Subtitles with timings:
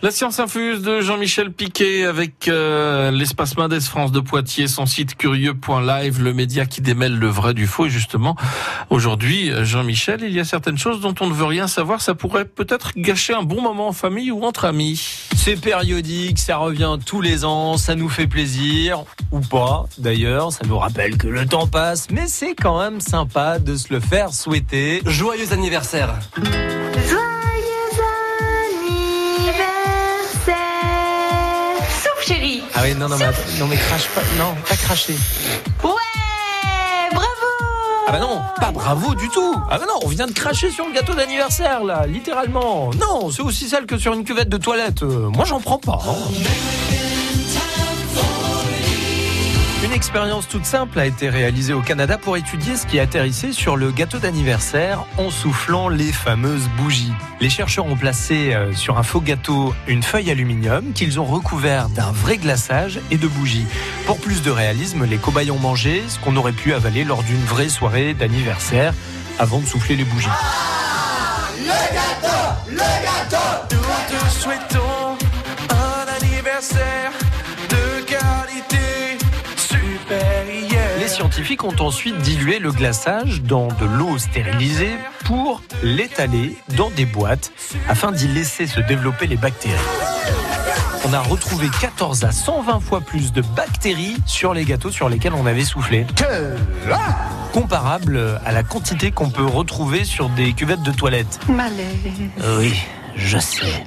[0.00, 5.16] La science infuse de Jean-Michel Piquet avec euh, l'espace Mendes France de Poitiers, son site
[5.16, 7.86] curieux.live, le média qui démêle le vrai du faux.
[7.86, 8.36] Et justement,
[8.90, 12.00] aujourd'hui, Jean-Michel, il y a certaines choses dont on ne veut rien savoir.
[12.00, 15.28] Ça pourrait peut-être gâcher un bon moment en famille ou entre amis.
[15.34, 19.02] C'est périodique, ça revient tous les ans, ça nous fait plaisir,
[19.32, 23.58] ou pas d'ailleurs, ça nous rappelle que le temps passe, mais c'est quand même sympa
[23.58, 25.02] de se le faire souhaiter.
[25.04, 26.14] Joyeux anniversaire
[32.74, 33.26] Ah oui, non, non, mais,
[33.58, 35.14] non, mais crache pas, non, pas cracher.
[35.82, 35.90] Ouais,
[37.12, 37.26] bravo.
[38.06, 39.54] Ah bah non, pas bravo du tout.
[39.70, 42.90] Ah bah non, on vient de cracher sur le gâteau d'anniversaire là, littéralement.
[42.94, 45.02] Non, c'est aussi sale que sur une cuvette de toilette.
[45.02, 46.00] Euh, moi, j'en prends pas.
[46.06, 46.16] Hein.
[49.98, 53.90] Expérience toute simple a été réalisée au Canada pour étudier ce qui atterrissait sur le
[53.90, 57.12] gâteau d'anniversaire en soufflant les fameuses bougies.
[57.40, 61.88] Les chercheurs ont placé euh, sur un faux gâteau une feuille aluminium qu'ils ont recouvert
[61.88, 63.66] d'un vrai glaçage et de bougies.
[64.06, 67.44] Pour plus de réalisme, les cobayes ont mangé ce qu'on aurait pu avaler lors d'une
[67.44, 68.94] vraie soirée d'anniversaire
[69.40, 70.28] avant de souffler les bougies.
[70.30, 75.18] Ah, le gâteau, le gâteau, nous te souhaitons
[75.70, 77.10] un anniversaire
[81.18, 87.50] scientifiques ont ensuite dilué le glaçage dans de l'eau stérilisée pour l'étaler dans des boîtes
[87.88, 89.74] afin d'y laisser se développer les bactéries.
[91.04, 95.32] On a retrouvé 14 à 120 fois plus de bactéries sur les gâteaux sur lesquels
[95.32, 96.06] on avait soufflé.
[97.52, 101.40] Comparable à la quantité qu'on peut retrouver sur des cuvettes de toilette.
[101.48, 101.96] Malaise.
[102.60, 102.78] Oui,
[103.16, 103.84] je sais.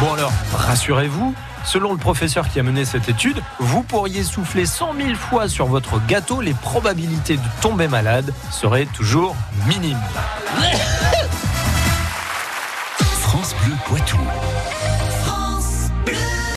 [0.00, 1.32] Bon alors, rassurez-vous,
[1.64, 5.66] Selon le professeur qui a mené cette étude, vous pourriez souffler 100 000 fois sur
[5.66, 9.96] votre gâteau, les probabilités de tomber malade seraient toujours minimes.
[13.20, 14.18] France Bleu Poitou.